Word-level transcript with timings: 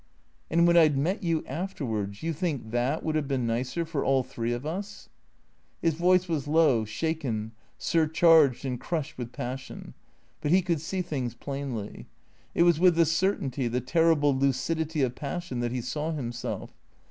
"And 0.49 0.65
when 0.65 0.77
I'd 0.77 0.97
met 0.97 1.21
you 1.21 1.45
afterwards— 1.45 2.23
you 2.23 2.33
think 2.33 2.71
that 2.71 3.03
would 3.03 3.13
have 3.13 3.27
been 3.27 3.45
nicer— 3.45 3.85
for 3.85 4.03
all 4.03 4.23
three 4.23 4.51
of 4.51 4.65
us?" 4.65 5.09
His 5.83 5.93
voice 5.93 6.27
was 6.27 6.47
low, 6.47 6.85
shaken, 6.85 7.51
surcharged 7.77 8.65
and 8.65 8.79
crushed 8.79 9.19
with 9.19 9.31
pas 9.31 9.59
sion. 9.61 9.93
But 10.41 10.49
he 10.49 10.63
could 10.63 10.81
see 10.81 11.03
things 11.03 11.35
plainly. 11.35 12.07
It 12.55 12.63
was 12.63 12.79
with 12.79 12.95
the 12.95 13.05
cer 13.05 13.35
tainty, 13.35 13.69
the 13.71 13.79
terrible 13.79 14.35
lucidity 14.35 15.03
of 15.03 15.13
passion 15.13 15.59
that 15.59 15.71
he 15.71 15.81
saw 15.81 16.11
himself. 16.13 16.71